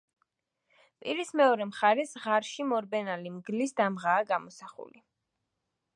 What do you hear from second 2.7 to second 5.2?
მორბენალი მგლის დამღაა გამოსახული.